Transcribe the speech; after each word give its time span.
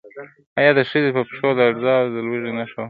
ایا 0.59 0.71
د 0.77 0.79
ښځې 0.89 1.09
په 1.15 1.21
پښو 1.29 1.49
کې 1.51 1.57
لړزه 1.59 1.93
د 2.13 2.15
لوږې 2.27 2.51
نښه 2.57 2.75
وه؟ 2.77 2.79